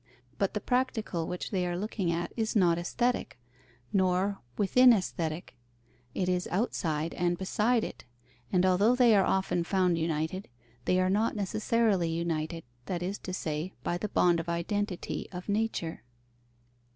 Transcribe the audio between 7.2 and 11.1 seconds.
beside it; and although they are often found united, they are